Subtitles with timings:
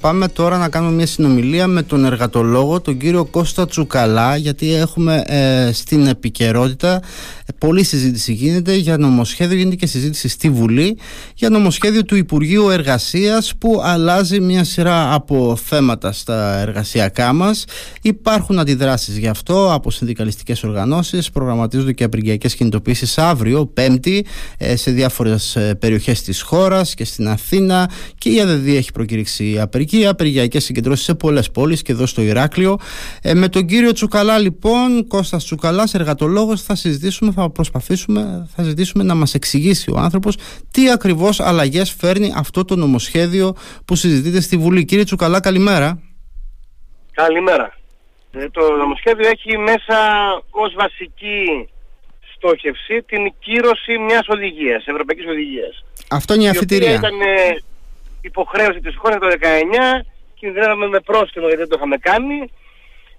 [0.00, 5.22] Πάμε τώρα να κάνουμε μια συνομιλία με τον εργατολόγο, τον κύριο Κώστα Τσουκαλά, γιατί έχουμε
[5.26, 6.94] ε, στην επικαιρότητα
[7.46, 8.74] ε, πολλή συζήτηση γίνεται.
[8.74, 10.98] Για νομοσχέδιο, γίνεται και συζήτηση στη Βουλή.
[11.34, 17.64] Για νομοσχέδιο του Υπουργείου Εργασίας που αλλάζει μια σειρά από θέματα στα εργασιακά μας.
[18.02, 24.26] Υπάρχουν αντιδράσεις γι' αυτό από συνδικαλιστικές οργανώσεις, προγραμματίζονται και απεργιακές κινητοποίησεις αύριο, Πέμπτη,
[24.58, 27.90] ε, σε διάφορες ε, περιοχές της χώρας και στην Αθήνα.
[28.18, 32.22] Και η ΑΔΔ έχει προκήρυξει απεργία Αμερική, απεργιακέ συγκεντρώσεις σε πολλές πόλεις και εδώ στο
[32.22, 32.76] Ηράκλειο.
[33.22, 39.04] Ε, με τον κύριο Τσουκαλά, λοιπόν, Κώστας Τσουκαλάς, εργατολόγος, θα συζητήσουμε, θα προσπαθήσουμε, θα ζητήσουμε
[39.04, 40.36] να μας εξηγήσει ο άνθρωπος
[40.70, 44.84] τι ακριβώς αλλαγές φέρνει αυτό το νομοσχέδιο που συζητείται στη Βουλή.
[44.84, 46.02] Κύριε Τσουκαλά, καλημέρα.
[47.12, 47.76] Καλημέρα.
[48.32, 49.98] Ε, το νομοσχέδιο έχει μέσα
[50.50, 51.68] ως βασική
[52.34, 55.84] στόχευση την κύρωση μιας οδηγίας, ευρωπαϊκής οδηγίας.
[56.10, 56.92] Αυτό είναι η αφιτηρία.
[56.92, 57.14] ήταν
[58.20, 60.04] υποχρέωση της χώρας το 19,
[60.34, 62.50] κινδυνεύαμε με πρόστιμο γιατί δεν το είχαμε κάνει.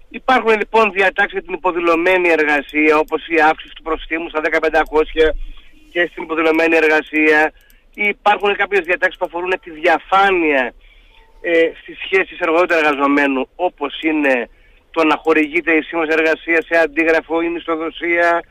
[0.10, 5.34] Υπάρχουν λοιπόν διατάξεις για την υποδηλωμένη εργασία, όπως η αύξηση του προστίμου στα 1500
[5.92, 7.52] και στην υποδηλωμένη εργασία.
[7.94, 10.74] Υπάρχουν κάποιες διατάξεις που αφορούν τη διαφάνεια
[11.42, 14.50] ε, στις σχέσεις εργοδότη εργαζομένου, όπως είναι
[14.92, 18.44] το να χορηγείται η σύμβαση εργασίας σε αντίγραφο ή μισθοδοσία,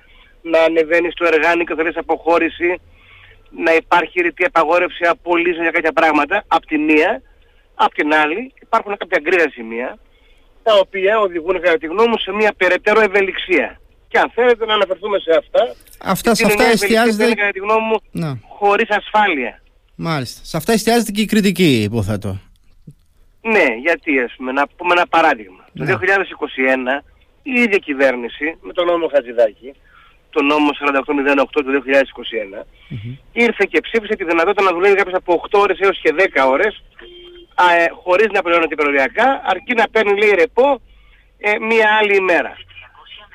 [0.43, 2.81] να ανεβαίνει στο εργάνικο θέλεις αποχώρηση
[3.51, 7.23] να υπάρχει ρητή απαγόρευση απολύσεων για κάποια πράγματα, απ' τη μία,
[7.75, 9.99] απ' την άλλη υπάρχουν κάποια γκρίζα σημεία,
[10.63, 13.81] τα οποία οδηγούν κατά τη γνώμη μου σε μια περαιτέρω ευελιξία.
[14.09, 17.35] Και αν θέλετε να αναφερθούμε σε αυτά, αυτά σε αυτά εστιάζεται...
[17.35, 18.39] κατά τη γνώμη μου να.
[18.49, 19.63] χωρίς ασφάλεια.
[19.95, 20.45] Μάλιστα.
[20.45, 22.41] Σε αυτά εστιάζεται και η κριτική, υποθέτω.
[23.41, 25.65] Ναι, γιατί ας πούμε, να πούμε ένα παράδειγμα.
[25.75, 27.03] Το 2021
[27.43, 29.75] η ίδια κυβέρνηση με τον νόμο Χατζηδάκη
[30.31, 31.83] το νόμο 4808 του
[32.61, 32.65] 2021,
[33.33, 36.83] ήρθε και ψήφισε τη δυνατότητα να δουλεύει κάποιος από 8 ώρες έως και 10 ώρες,
[37.55, 40.81] α, ε, χωρίς να πληρώνεται περιοριακά, αρκεί να παίρνει λέει ρεπό
[41.39, 42.57] ε, μία άλλη ημέρα.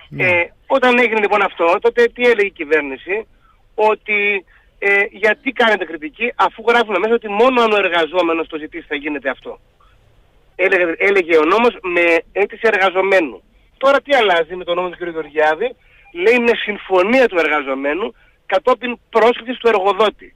[0.09, 0.23] Ναι.
[0.23, 3.27] Ε, όταν έγινε λοιπόν αυτό, τότε τι έλεγε η κυβέρνηση,
[3.75, 4.45] ότι
[4.80, 8.95] ε, γιατί κάνετε κριτική αφού γράφουμε μέσα ότι μόνο αν ο εργαζόμενος το ζητήσει θα
[8.95, 9.60] γίνεται αυτό.
[10.55, 13.43] Έλεγε, έλεγε ο νόμος με αίτηση εργαζομένου.
[13.77, 15.10] Τώρα τι αλλάζει με τον νόμο του κ.
[15.10, 15.75] Γεωργιάδη,
[16.13, 18.13] λέει με συμφωνία του εργαζομένου
[18.45, 20.35] κατόπιν πρόσκλησης του εργοδότη.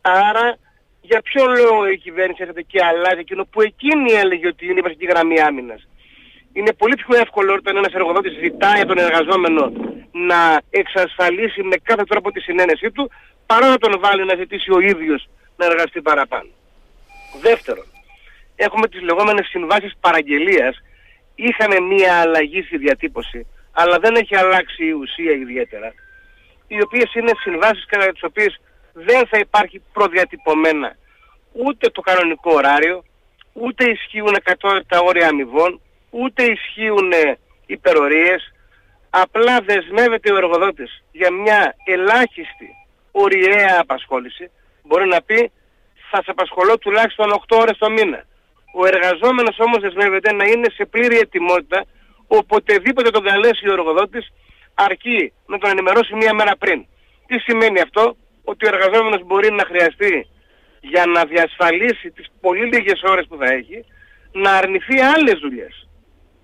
[0.00, 0.58] Άρα
[1.00, 4.82] για ποιο λόγο η κυβέρνηση έρχεται και αλλάζει εκείνο που εκείνη έλεγε ότι είναι η
[4.82, 5.88] βασική γραμμή άμυνας;
[6.52, 9.72] Είναι πολύ πιο εύκολο όταν ένας εργοδότης ζητάει από τον εργαζόμενο
[10.12, 13.10] να εξασφαλίσει με κάθε τρόπο τη συνένεσή του
[13.46, 16.50] παρά να τον βάλει να ζητήσει ο ίδιος να εργαστεί παραπάνω.
[17.40, 17.86] Δεύτερον,
[18.56, 20.76] έχουμε τις λεγόμενες συμβάσεις παραγγελίας.
[21.34, 23.46] Είχαμε μία αλλαγή στη διατύπωση
[23.80, 25.92] αλλά δεν έχει αλλάξει η ουσία ιδιαίτερα,
[26.66, 28.60] οι οποίες είναι συμβάσεις κατά τις οποίες
[28.92, 30.96] δεν θα υπάρχει προδιατυπωμένα
[31.52, 33.04] ούτε το κανονικό ωράριο,
[33.52, 35.80] ούτε ισχύουν εκατότητα όρια αμοιβών,
[36.10, 37.12] ούτε ισχύουν
[37.66, 38.52] υπερορίες,
[39.10, 42.68] απλά δεσμεύεται ο εργοδότης για μια ελάχιστη
[43.10, 44.50] ωριαία απασχόληση,
[44.82, 45.50] μπορεί να πει
[46.10, 48.24] θα σε απασχολώ τουλάχιστον 8 ώρες το μήνα.
[48.74, 51.84] Ο εργαζόμενος όμως δεσμεύεται να είναι σε πλήρη ετοιμότητα
[52.28, 54.32] οποτεδήποτε τον καλέσει ο εργοδότης
[54.74, 56.86] αρκεί να τον ενημερώσει μία μέρα πριν.
[57.26, 60.26] Τι σημαίνει αυτό, ότι ο εργαζόμενος μπορεί να χρειαστεί
[60.80, 63.84] για να διασφαλίσει τις πολύ λίγες ώρες που θα έχει,
[64.32, 65.88] να αρνηθεί άλλες δουλειές.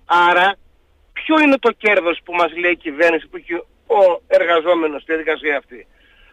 [0.05, 0.55] Άρα,
[1.13, 3.53] ποιο είναι το κέρδος που μας λέει η κυβέρνηση που έχει
[3.87, 5.87] ο εργαζόμενος στη διαδικασία αυτή;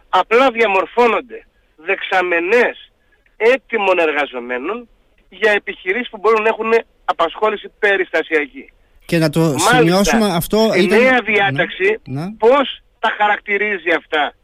[0.09, 1.47] Απλά διαμορφώνονται
[1.77, 2.93] δεξαμενές
[3.37, 4.89] έτοιμων εργαζομένων
[5.29, 6.73] για επιχειρήσεις που μπορούν να έχουν
[7.05, 8.73] απασχόληση περιστασιακή.
[9.07, 10.75] Και να το Μάλιστα, σημειώσουμε αυτό.
[10.75, 11.03] Η ήταν...
[11.03, 12.33] νέα διάταξη ναι, ναι.
[12.39, 14.35] πώς τα χαρακτηρίζει αυτά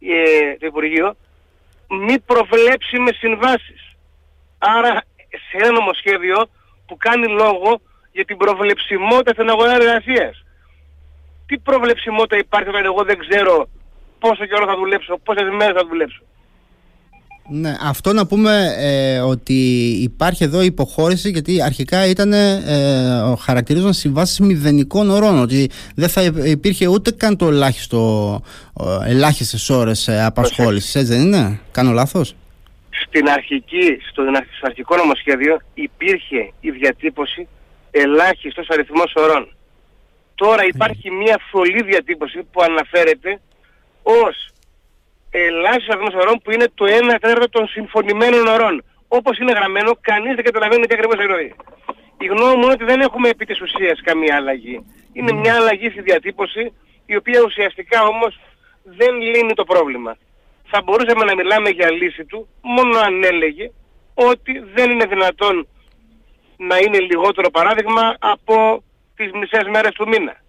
[0.00, 1.16] ε, το Υπουργείο;
[1.88, 3.96] Μη προβλέψιμε συμβάσεις.
[4.58, 6.48] Άρα σε ένα νομοσχέδιο
[6.86, 7.80] που κάνει λόγο
[8.12, 10.44] για την προβλεψιμότητα στην αγορά εργασίας.
[11.46, 13.68] Τι προβλεψιμότητα υπάρχει όταν εγώ δεν ξέρω
[14.18, 16.22] πόσο καιρό θα δουλέψω, πόσες μέρες θα δουλέψω;
[17.48, 19.52] Ναι, αυτό να πούμε ε, ότι
[20.02, 22.60] υπάρχει εδώ υποχώρηση γιατί αρχικά ήταν ε,
[23.40, 28.42] χαρακτηρίζονταν συμβάσεις μηδενικών ωρών ότι δεν θα υπήρχε ούτε καν το ελάχιστο
[28.80, 32.34] ε, ελάχιστες ώρες ε, απασχόλησης, έτσι δεν είναι, κάνω λάθος;
[33.06, 34.22] Στην αρχική, στο,
[34.56, 37.48] στο αρχικό νομοσχέδιο υπήρχε η διατύπωση
[37.90, 39.48] ελάχιστος αριθμός ωρών.
[40.34, 43.40] Τώρα υπάρχει μια φωλή διατύπωση που αναφέρεται
[44.02, 44.48] ως
[45.38, 46.88] ελάχιστος αριθμός ωρών που είναι το 1
[47.20, 48.84] τέταρτο των συμφωνημένων ωρών.
[49.08, 51.54] Όπως είναι γραμμένο, κανείς δεν καταλαβαίνει τι ακριβώς εννοεί.
[52.18, 54.76] Η γνώμη μου είναι ότι δεν έχουμε επί της ουσίας καμία αλλαγή.
[55.12, 56.72] Είναι μια αλλαγή στη διατύπωση,
[57.06, 58.40] η οποία ουσιαστικά όμως
[58.82, 60.16] δεν λύνει το πρόβλημα.
[60.66, 63.70] Θα μπορούσαμε να μιλάμε για λύση του, μόνο αν έλεγε
[64.14, 65.68] ότι δεν είναι δυνατόν
[66.56, 68.84] να είναι λιγότερο παράδειγμα από
[69.16, 70.43] τις μισές μέρες του μήνα.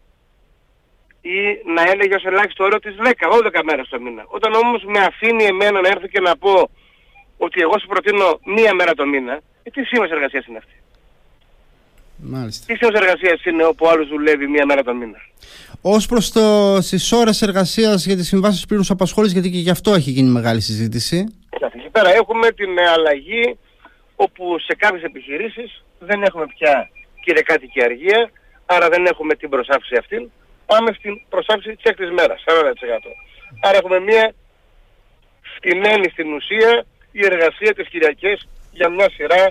[1.34, 1.38] Ή
[1.76, 4.24] να έλεγε ως ελάχιστο όριο τις 10, 12 μέρες το μήνα.
[4.28, 6.70] Όταν όμως με αφήνει εμένα να έρθω και να πω
[7.38, 9.34] ότι εγώ σου προτείνω μία μέρα το μήνα,
[9.64, 10.76] ε, τι σύμβαση εργασίας είναι αυτή;
[12.18, 12.66] Μάλιστα.
[12.68, 15.18] Τι σύμβαση εργασίας είναι όπου άλλος δουλεύει μία μέρα το μήνα;
[15.82, 16.32] Ω προς
[16.90, 20.62] τι ώρες εργασίας για τις συμβάσεις πλήρου απασχόληση, γιατί και γι' αυτό έχει γίνει μεγάλη
[20.62, 21.18] συζήτηση.
[21.74, 23.58] Εκεί πέρα έχουμε την αλλαγή
[24.16, 26.90] όπου σε κάποιες επιχειρήσεις δεν έχουμε πια
[27.24, 28.32] κυριακάτικη αργία,
[28.66, 30.32] άρα δεν έχουμε την προσάφηση αυτή.
[30.66, 33.12] Πάμε στην προσάφηση της έκτης μέρας, 40%.
[33.62, 34.34] Άρα έχουμε μια
[35.56, 39.44] φτηνένη στην ουσία η εργασία της Κυριακής για μια σειρά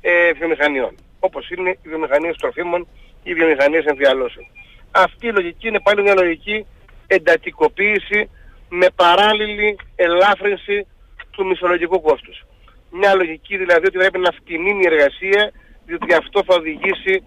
[0.00, 0.94] ε, βιομηχανιών.
[1.20, 2.80] Όπως είναι οι βιομηχανίες τροφίμων
[3.22, 4.46] ή οι βιομηχανίες εμφιαλώσεων.
[4.90, 6.66] Αυτή η λογική είναι πάλι μια λογική
[7.06, 8.30] εντατικοποίηση
[8.68, 10.86] με παράλληλη ελάφρυνση
[11.30, 12.44] του μισθολογικού κόστους.
[12.90, 15.52] Μια λογική δηλαδή ότι πρέπει να φτηνίνει η εργασία
[15.86, 17.24] διότι αυτό θα οδηγήσει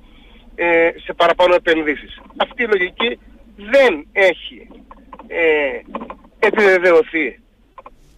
[0.55, 2.19] ε, σε παραπάνω επενδύσεις.
[2.37, 3.19] Αυτή η λογική
[3.55, 4.67] δεν έχει
[5.27, 5.79] ε,
[6.39, 7.39] επιβεβαιωθεί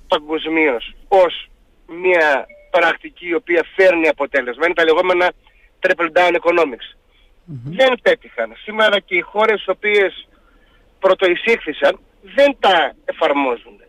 [0.07, 1.49] παγκοσμίως ως
[1.87, 4.65] μια πρακτική η οποία φέρνει αποτέλεσμα.
[4.65, 5.31] Είναι τα λεγόμενα
[5.79, 6.87] triple down economics.
[7.63, 8.53] Δεν πέτυχαν.
[8.63, 10.27] Σήμερα και οι χώρες οι οποίες
[10.99, 13.81] πρωτοεισήχθησαν δεν τα εφαρμόζουν.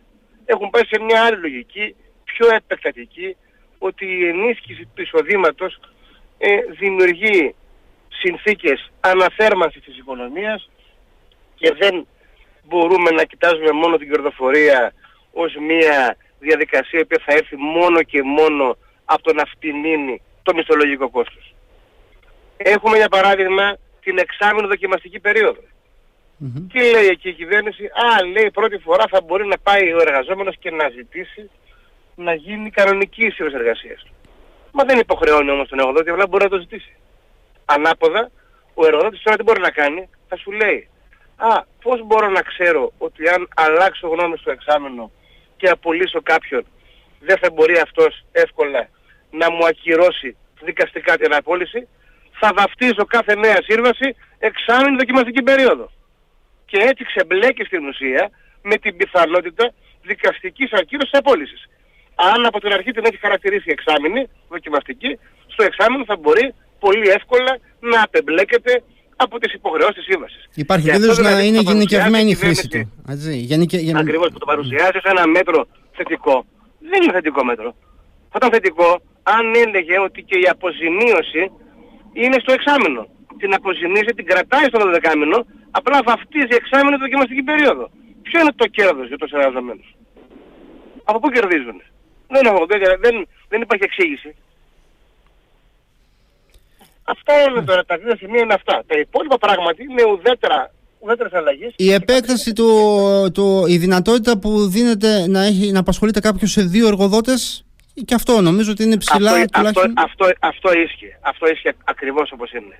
[0.45, 3.35] Έχουν πάει σε μια άλλη λογική, πιο επεκτατική,
[3.77, 5.79] ότι η ενίσχυση του εισοδήματος
[6.37, 7.55] ε, δημιουργεί
[8.09, 10.69] συνθήκες αναθέρμανσης της οικονομίας
[11.55, 12.07] και δεν
[12.63, 14.93] μπορούμε να κοιτάζουμε μόνο την κερδοφορία
[15.33, 21.09] ως μια διαδικασία που θα έρθει μόνο και μόνο από το να φτηνίνει το μισθολογικό
[21.09, 21.53] κόστος.
[22.57, 25.61] Έχουμε για παράδειγμα την εξάμεινο δοκιμαστική περίοδο.
[26.71, 30.55] Τι λέει εκεί η κυβέρνηση, α λέει πρώτη φορά θα μπορεί να πάει ο εργαζόμενος
[30.59, 31.49] και να ζητήσει
[32.15, 34.13] να γίνει κανονική η εργασίας του.
[34.71, 36.95] Μα δεν υποχρεώνει όμως τον εργοδότη, απλά μπορεί να το ζητήσει.
[37.65, 38.31] Ανάποδα,
[38.73, 40.89] ο εργοδότης τώρα τι μπορεί να κάνει, θα σου λέει,
[41.35, 45.11] α, πώς μπορώ να ξέρω ότι αν αλλάξω γνώμη στο εξάμενο
[45.57, 46.65] και απολύσω κάποιον,
[47.19, 48.89] δεν θα μπορεί αυτός εύκολα
[49.31, 51.87] να μου ακυρώσει δικαστικά την απόλυση,
[52.39, 55.91] θα βαφτίζω κάθε νέα σύμβαση εξάμεινη δοκιμαστική περίοδο.
[56.65, 58.29] Και έτσι ξεμπλέκει στην ουσία
[58.61, 61.67] με την πιθανότητα δικαστικής ακύρωσης απόλυσης
[62.15, 66.53] αν από την αρχή την έχει χαρακτηρίσει εξάμεινη, δοκιμαστική, στο εξάμεινο θα μπορεί
[66.85, 67.51] πολύ εύκολα
[67.91, 68.73] να απεμπλέκεται
[69.15, 70.41] από τις υποχρεώσεις της σύμβασης.
[70.65, 72.79] Υπάρχει κίνδυνος να είναι γενικευμένη η χρήση του.
[73.51, 73.77] γενικε...
[74.03, 75.59] Ακριβώς που το παρουσιάζει σε ένα μέτρο
[75.97, 76.35] θετικό.
[76.91, 77.69] Δεν είναι θετικό μέτρο.
[78.31, 78.89] Θα ήταν θετικό
[79.37, 81.43] αν έλεγε ότι και η αποζημίωση
[82.21, 83.01] είναι στο εξάμεινο.
[83.41, 85.43] Την αποζημίωση την κρατάει στο 12
[85.79, 87.85] απλά βαφτίζει εξάμεινο δοκιμαστική περίοδο.
[88.25, 89.87] Ποιο είναι το κέρδος για τους εργαζομένους;
[91.03, 91.77] Από πού κερδίζουν.
[92.33, 93.15] Δεν, έχω, δεν, δεν,
[93.51, 94.29] δεν υπάρχει εξήγηση.
[97.05, 98.83] Αυτά είναι τώρα, τα δύο σημεία είναι αυτά.
[98.87, 101.73] Τα υπόλοιπα πράγματι είναι ουδέτερα, ουδέτερες αλλαγές.
[101.75, 102.69] Η επέκταση του,
[103.33, 107.65] του, η δυνατότητα που δίνεται να, έχει, να απασχολείται κάποιος σε δύο εργοδότες
[108.05, 109.93] και αυτό νομίζω ότι είναι ψηλά αυτό, τουλάχιστον.
[109.97, 111.19] Αυτό, αυτό, αυτό ίσχυε.
[111.21, 112.79] Αυτό ίσχυε ακριβώς όπως είναι.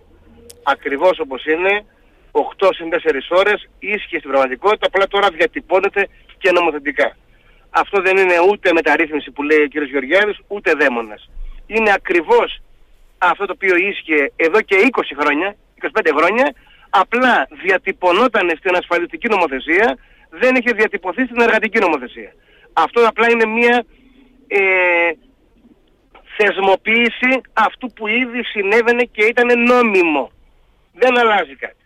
[0.63, 1.85] Ακριβώς όπως είναι,
[2.31, 6.07] 8 συν 4 ώρες ίσχυε στην πραγματικότητα, απλά τώρα διατυπώνεται
[6.37, 7.15] και νομοθετικά
[7.81, 9.73] αυτό δεν είναι ούτε μεταρρύθμιση που λέει ο κ.
[9.91, 11.29] Γεωργιάδης, ούτε δαίμονας.
[11.65, 12.61] Είναι ακριβώς
[13.17, 16.53] αυτό το οποίο ίσχυε εδώ και 20 χρόνια, 25 χρόνια,
[16.89, 19.97] απλά διατυπωνόταν στην ασφαλιστική νομοθεσία,
[20.29, 22.31] δεν είχε διατυπωθεί στην εργατική νομοθεσία.
[22.73, 23.85] Αυτό απλά είναι μια
[24.47, 24.61] ε,
[26.37, 30.31] θεσμοποίηση αυτού που ήδη συνέβαινε και ήταν νόμιμο.
[30.93, 31.85] Δεν αλλάζει κάτι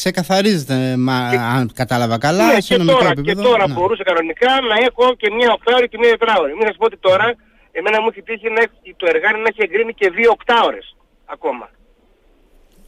[0.00, 1.38] ξεκαθαρίζεται, μα, και...
[1.56, 3.42] αν κατάλαβα καλά, ναι, σε και τώρα, επίπεδο.
[3.42, 3.74] Και τώρα ναι.
[3.74, 6.52] μπορούσε κανονικά να έχω και μια οκτάωρη και μια τετράωρη.
[6.58, 7.26] Μην σας πω ότι τώρα,
[7.78, 8.62] εμένα μου έχει τύχει να,
[8.96, 11.66] το εργάρι να έχει εγκρίνει και δύο οκτάωρες ακόμα.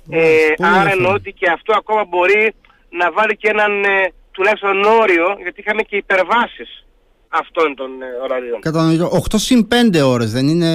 [0.04, 2.54] Ναι, ε, άρα εννοώ ότι και αυτό ακόμα μπορεί
[2.90, 6.86] να βάλει και έναν ε, τουλάχιστον όριο, γιατί είχαμε και υπερβάσεις
[7.28, 8.60] αυτών των ε, ωραρίων.
[8.60, 9.10] Κατανοητό.
[9.30, 10.72] 8 συν 5 ώρες δεν είναι...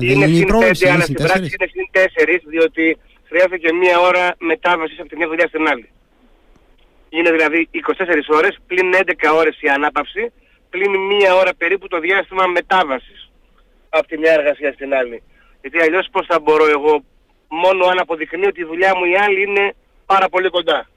[0.00, 4.98] Ε, είναι συν 5, αλλά στην πράξη είναι συν 4, διότι χρειάζεται μία ώρα μετάβασης
[5.00, 5.88] από τη μια δουλειά στην άλλη.
[7.08, 10.32] Είναι δηλαδή 24 ώρες, πλην 11 ώρες η ανάπαυση,
[10.70, 13.30] πλην μία ώρα περίπου το διάστημα μετάβασης
[13.88, 15.22] από τη μια εργασία στην άλλη.
[15.60, 17.04] Γιατί αλλιώς πώς θα μπορώ εγώ
[17.48, 19.74] μόνο αν αποδεικνύω ότι η δουλειά μου η άλλη είναι
[20.06, 20.88] πάρα πολύ κοντά.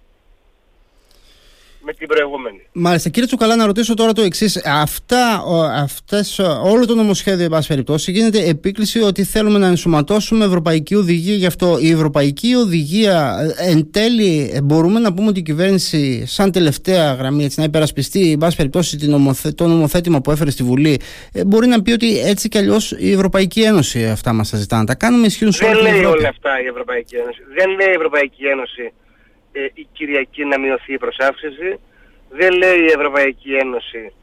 [1.81, 2.61] Με την προηγούμενη.
[2.71, 3.09] Μάλιστα.
[3.09, 4.61] Κύριε Τσουκαλά, να ρωτήσω τώρα το εξής.
[4.65, 5.43] Αυτά,
[5.75, 11.35] αυτές, όλο το νομοσχέδιο, εν πάση περιπτώσει, γίνεται επίκληση ότι θέλουμε να ενσωματώσουμε ευρωπαϊκή οδηγία.
[11.35, 16.25] Γι' αυτό η ευρωπαϊκή οδηγία, ε, εν τέλει, ε, μπορούμε να πούμε ότι η κυβέρνηση,
[16.25, 18.97] σαν τελευταία γραμμή, έτσι, να υπερασπιστεί, εν πάση περιπτώσει,
[19.55, 20.99] το νομοθέτημα που έφερε στη Βουλή,
[21.33, 24.77] ε, μπορεί να πει ότι έτσι κι αλλιώς η Ευρωπαϊκή Ένωση αυτά μας τα ζητά.
[24.77, 27.41] Να τα κάνουμε ισχύουν σε Δεν λέει όλα αυτά η Ευρωπαϊκή Ένωση.
[27.55, 28.93] Δεν λέει η Ευρωπαϊκή Ένωση
[29.59, 31.79] ε, η Κυριακή να μειωθεί η προσάυξηση.
[32.29, 34.13] Δεν λέει η Ευρωπαϊκή Ένωση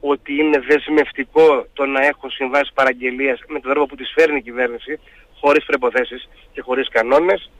[0.00, 4.42] ότι είναι δεσμευτικό το να έχω συμβάσεις παραγγελίας με τον τρόπο που τις φέρνει η
[4.42, 5.00] κυβέρνηση,
[5.40, 7.50] χωρίς προϋποθέσεις και χωρίς κανόνες.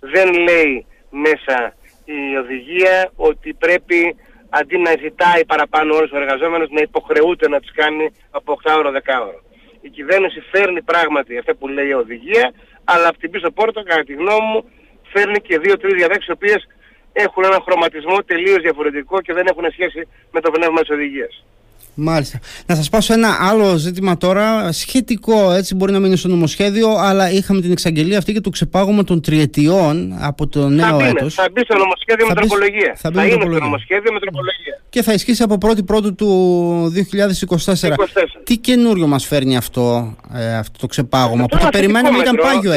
[0.00, 4.16] Δεν λέει μέσα η οδηγία ότι πρέπει
[4.48, 9.38] αντί να ζητάει παραπάνω όλους τους εργαζόμενους να υποχρεούται να τις κάνει από 8ωρο 10ωρο.
[9.80, 12.52] Η κυβέρνηση φέρνει πράγματι αυτά που λέει η οδηγία,
[12.84, 14.64] αλλά από την πίσω πόρτα, κατά τη γνώμη μου,
[15.12, 16.60] φέρνει και δύο-τρεις διαδέξεις οι οποίες
[17.12, 21.44] έχουν έναν χρωματισμό τελείως διαφορετικό και δεν έχουν σχέση με το πνεύμα της οδηγίας.
[21.94, 22.38] Μάλιστα.
[22.66, 27.30] Να σας πάσω ένα άλλο ζήτημα τώρα, σχετικό έτσι μπορεί να μείνει στο νομοσχέδιο, αλλά
[27.30, 31.34] είχαμε την εξαγγελία αυτή και το ξεπάγωμα των τριετιών από το νέο θα έτος.
[31.34, 32.94] Θα μπει στο νομοσχέδιο με τροπολογία.
[32.96, 34.80] Θα, θα είναι στο νομοσχέδιο με τροπολογία.
[34.88, 36.92] Και θα ισχύσει από 1η Πρώτου του
[37.56, 37.88] 2024.
[37.88, 37.94] 24.
[38.44, 42.72] Τι καινούριο μας φέρνει αυτό, ε, αυτό το ξεπάγωμα, που το περιμέναμε ήταν πάγιο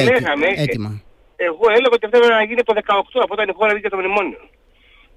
[0.56, 1.02] έτοιμα
[1.50, 3.98] εγώ έλεγα ότι αυτό έπρεπε να γίνει το 18 από όταν η χώρα βγήκε το
[3.98, 4.42] μνημόνιο.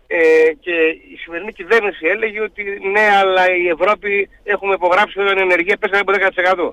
[0.07, 0.75] Ε, και
[1.13, 2.63] η σημερινή κυβέρνηση έλεγε ότι
[2.95, 6.73] ναι, αλλά η Ευρώπη έχουμε υπογράψει όταν η ενεργεία πέσανε από 10%.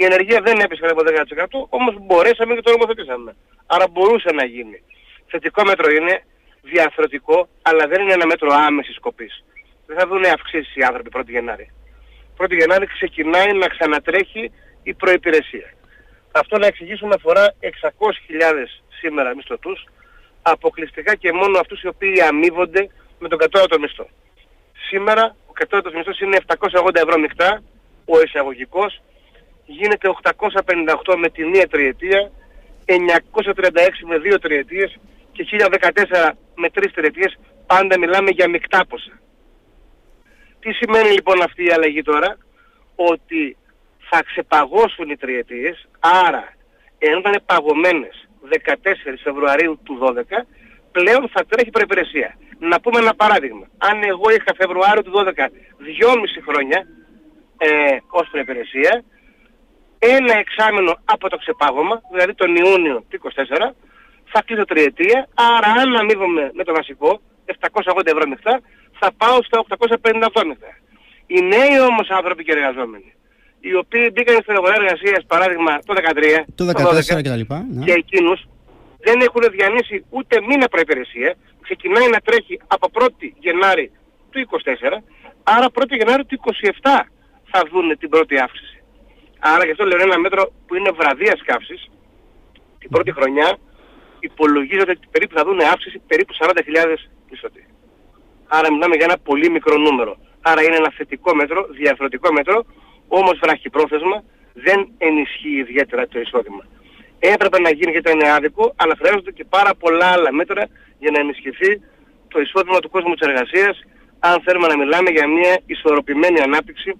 [0.00, 3.36] Η ενεργεία δεν έπεσε από 10%, όμως μπορέσαμε και το νομοθετήσαμε.
[3.66, 4.78] Άρα μπορούσε να γίνει.
[5.30, 6.14] Θετικό μέτρο είναι,
[6.62, 9.44] διαθροτικό, αλλά δεν είναι ένα μέτρο άμεσης κοπής.
[9.86, 11.70] Δεν θα δουν αυξήσεις οι άνθρωποι 1η Γενάρη.
[12.38, 14.52] 1η Γενάρη ξεκινάει να ξανατρέχει
[14.82, 15.68] η προϋπηρεσία.
[16.38, 17.68] Αυτό να εξηγήσουμε αφορά 600.000
[19.00, 19.84] σήμερα μισθωτούς,
[20.42, 24.08] αποκλειστικά και μόνο αυτούς οι οποίοι αμείβονται με τον κατώτατο μισθό.
[24.88, 27.62] Σήμερα ο κατώτατος μισθός είναι 780 ευρώ μεικτά,
[28.04, 29.00] ο εισαγωγικός
[29.66, 30.08] γίνεται
[31.04, 32.30] 858 με τη μία τριετία,
[32.84, 34.98] 936 με δύο τριετίες
[35.32, 39.20] και 1014 με τρεις τριετίες, πάντα μιλάμε για μεικτά ποσά.
[40.60, 42.38] Τι σημαίνει λοιπόν αυτή η αλλαγή τώρα,
[42.94, 43.56] ότι
[44.10, 46.52] θα ξεπαγώσουν οι τριετίες, άρα
[46.98, 48.74] ενώ ήταν παγωμένες 14
[49.22, 50.22] Φεβρουαρίου του 12,
[50.92, 52.36] πλέον θα τρέχει προϋπηρεσία.
[52.58, 53.66] Να πούμε ένα παράδειγμα.
[53.78, 55.48] Αν εγώ είχα Φεβρουάριο του 12 2,5
[56.48, 56.86] χρόνια
[57.58, 59.04] ε, ως προϋπηρεσία,
[59.98, 63.72] ένα εξάμεινο από το ξεπάγωμα, δηλαδή τον Ιούνιο του 24,
[64.32, 68.60] θα κλείσω τριετία, άρα αν αμείβομαι με το βασικό, 780 ευρώ μειχτά,
[68.98, 70.72] θα πάω στα 858 μειχτά.
[71.26, 73.14] Οι νέοι όμως άνθρωποι και εργαζόμενοι,
[73.60, 77.84] οι οποίοι μπήκαν στην αγορά εργασίας παράδειγμα το 2013, το 2014 και τα λοιπά, ναι.
[77.84, 78.48] και εκείνους
[78.98, 83.90] δεν έχουν διανύσει ούτε μήνα προϋπηρεσία, ξεκινάει να τρέχει από 1η Γενάρη
[84.30, 85.02] του 24,
[85.42, 86.40] άρα 1η Γενάρη του
[86.82, 87.00] 27
[87.50, 88.82] θα δουν την πρώτη αύξηση.
[89.38, 91.90] Άρα γι' αυτό λέω ένα μέτρο που είναι βραδίας καύσης,
[92.78, 93.58] την πρώτη χρονιά
[94.20, 96.54] υπολογίζεται ότι περίπου θα δουν αύξηση περίπου 40.000
[97.30, 97.66] μισθωτοί.
[98.48, 100.16] Άρα μιλάμε για ένα πολύ μικρό νούμερο.
[100.40, 102.64] Άρα είναι ένα θετικό μέτρο, διαφορετικό μέτρο,
[103.08, 103.38] όμως
[103.72, 106.64] πρόθεσμα δεν ενισχύει ιδιαίτερα το εισόδημα.
[107.18, 111.18] Έπρεπε να γίνει και ήταν άδικο, αλλά χρειάζονται και πάρα πολλά άλλα μέτρα για να
[111.18, 111.80] ενισχυθεί
[112.28, 113.80] το εισόδημα του κόσμου της εργασίας,
[114.18, 116.90] αν θέλουμε να μιλάμε για μια ισορροπημένη ανάπτυξη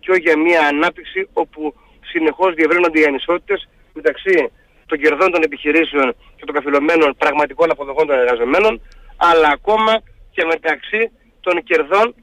[0.00, 1.74] και όχι για μια ανάπτυξη όπου
[2.12, 4.50] συνεχώς διευρύνονται οι ανισότητες μεταξύ
[4.86, 8.80] των κερδών των επιχειρήσεων και των καθυλωμένων πραγματικών αποδοχών των εργαζομένων,
[9.16, 12.14] αλλά ακόμα και μεταξύ των κερδών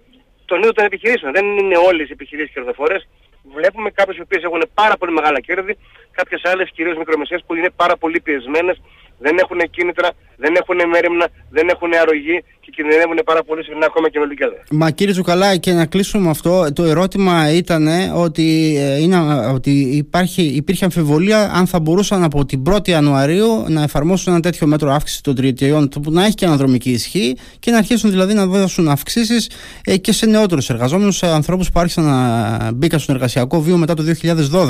[0.45, 1.31] των ίδιων των επιχειρήσεων.
[1.31, 3.07] Δεν είναι όλες οι επιχειρήσεις κερδοφόρες
[3.55, 5.77] βλέπουμε κάποιες οι οποίες έχουν πάρα πολύ μεγάλα κέρδη,
[6.11, 8.81] κάποιες άλλες κυρίως μικρομεσαίες που είναι πάρα πολύ πιεσμένες,
[9.17, 14.09] δεν έχουν κίνητρα, δεν έχουν μέρημνα, δεν έχουν αρρωγή και κινδυνεύουν πάρα πολύ συχνά ακόμα
[14.09, 14.25] και με
[14.71, 19.17] Μα κύριε Ζουκαλά, και να κλείσουμε με αυτό, το ερώτημα ήταν ότι, ε, είναι,
[19.53, 24.67] ότι υπάρχει, υπήρχε αμφιβολία αν θα μπορούσαν από την 1η Ιανουαρίου να εφαρμόσουν ένα τέτοιο
[24.67, 28.45] μέτρο αύξηση των τριετιών που να έχει και αναδρομική ισχύ και να αρχίσουν δηλαδή να
[28.45, 29.49] δώσουν αυξήσεις
[29.85, 33.93] ε, και σε νεότερους εργαζόμενους, σε ανθρώπους που άρχισαν να μπήκαν στον εργασιακό βίο μετά
[33.93, 34.03] το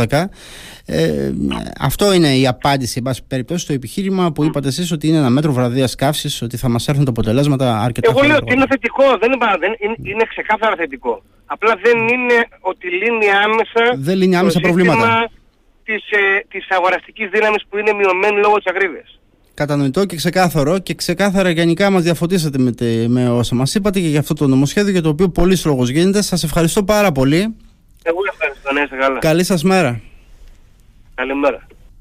[0.10, 0.24] 2012.
[0.86, 1.32] Ε,
[1.80, 5.30] αυτό είναι η απάντηση, εν πάση περιπτώσει, στο επιχείρημα που είπατε εσείς ότι είναι ένα
[5.30, 9.04] μέτρο βραδία καύσης, ότι θα μας έρθουν τα αποτελέσματα αρκετά Εγώ λέω ότι είναι θετικό,
[9.22, 11.24] δεν είναι, δεν είναι, είναι ξεκάθαρα θετικό.
[11.46, 15.30] Απλά δεν είναι ότι λύνει άμεσα, δεν λύνει άμεσα το προβλήματα
[15.84, 19.20] της, ε, της αγοραστικής δύναμης που είναι μειωμένη λόγω της ακρίβειας.
[19.54, 24.08] Κατανοητό και ξεκάθαρο και ξεκάθαρα γενικά μας διαφωτίσατε με, τε, με όσα μας είπατε και
[24.08, 26.22] για αυτό το νομοσχέδιο για το οποίο πολύ λόγος γίνεται.
[26.22, 27.56] Σας ευχαριστώ πάρα πολύ.
[28.04, 29.20] Εγώ ευχαριστώ, ναι, καλά.
[29.20, 30.01] Καλή σας μέρα.
[31.16, 31.68] Καλημέρα.